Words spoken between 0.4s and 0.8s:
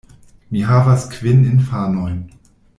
Mi